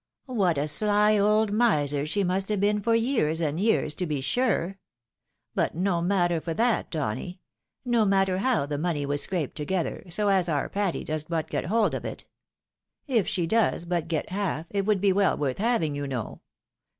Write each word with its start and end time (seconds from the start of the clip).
"What 0.25 0.57
a 0.57 0.67
sly 0.67 1.19
old 1.19 1.51
miser 1.51 2.07
she 2.07 2.23
must 2.23 2.49
have 2.49 2.59
been 2.59 2.81
for 2.81 2.95
years 2.95 3.39
and 3.39 3.59
years, 3.59 3.93
to 3.93 4.07
be 4.07 4.19
sure! 4.19 4.79
But 5.53 5.75
no 5.75 6.01
matter 6.01 6.41
for 6.41 6.55
that, 6.55 6.89
Donny— 6.89 7.39
no 7.95 8.03
matter 8.03 8.39
howthe 8.39 8.79
moneywas 8.79 9.19
scraped 9.21 9.55
together, 9.55 10.03
so 10.09 10.29
as 10.29 10.49
our 10.49 10.69
Patty 10.69 11.03
does 11.03 11.25
but 11.25 11.51
get 11.51 11.65
hold 11.65 11.93
of 11.93 12.03
it. 12.03 12.25
If 13.05 13.27
she 13.27 13.45
does 13.45 13.85
but 13.85 14.07
get 14.07 14.29
half, 14.29 14.65
it 14.71 14.87
would 14.87 15.01
be 15.01 15.13
weU 15.13 15.37
worth 15.37 15.59
having, 15.59 15.93
you 15.93 16.07
know. 16.07 16.41